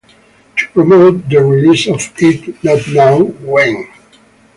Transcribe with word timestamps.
To 0.57 0.67
promote 0.69 1.29
the 1.29 1.35
release 1.43 1.87
of 1.87 2.01
If 2.17 2.63
Not 2.63 2.79
Now, 2.91 3.19
When? 3.23 3.87